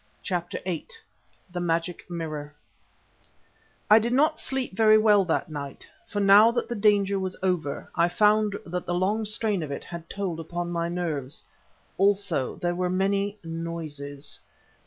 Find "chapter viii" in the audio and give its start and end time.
0.23-0.87